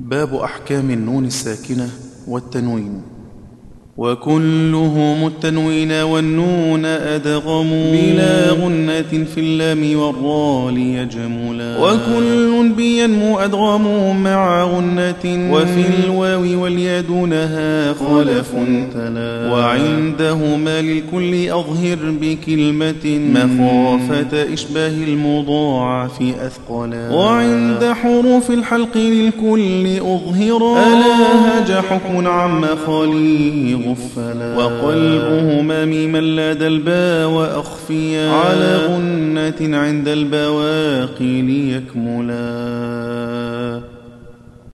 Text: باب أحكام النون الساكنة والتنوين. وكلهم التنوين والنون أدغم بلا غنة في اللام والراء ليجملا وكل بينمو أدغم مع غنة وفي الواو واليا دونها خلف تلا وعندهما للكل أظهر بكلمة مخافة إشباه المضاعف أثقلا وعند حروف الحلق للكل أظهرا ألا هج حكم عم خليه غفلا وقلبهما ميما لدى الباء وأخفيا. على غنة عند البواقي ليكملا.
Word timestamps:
باب 0.00 0.34
أحكام 0.34 0.90
النون 0.90 1.24
الساكنة 1.24 1.90
والتنوين. 2.26 3.02
وكلهم 3.96 5.26
التنوين 5.26 5.92
والنون 5.92 6.84
أدغم 6.84 7.70
بلا 7.92 8.50
غنة 8.50 9.24
في 9.34 9.38
اللام 9.40 9.98
والراء 9.98 10.70
ليجملا 10.70 11.78
وكل 11.78 12.68
بينمو 12.76 13.38
أدغم 13.38 14.16
مع 14.22 14.64
غنة 14.64 15.52
وفي 15.52 15.84
الواو 16.04 16.62
واليا 16.62 17.00
دونها 17.00 17.92
خلف 17.92 18.52
تلا 18.94 19.52
وعندهما 19.52 20.80
للكل 20.80 21.50
أظهر 21.50 21.98
بكلمة 22.20 23.18
مخافة 23.34 24.52
إشباه 24.54 24.88
المضاعف 25.08 26.22
أثقلا 26.46 27.10
وعند 27.14 27.94
حروف 28.02 28.50
الحلق 28.50 28.96
للكل 28.96 29.96
أظهرا 29.96 30.86
ألا 30.86 31.58
هج 31.58 31.72
حكم 31.72 32.26
عم 32.26 32.64
خليه 32.86 33.83
غفلا 33.88 34.56
وقلبهما 34.56 35.84
ميما 35.84 36.18
لدى 36.18 36.66
الباء 36.66 37.28
وأخفيا. 37.28 38.30
على 38.30 38.76
غنة 38.76 39.76
عند 39.76 40.08
البواقي 40.08 41.42
ليكملا. 41.42 42.34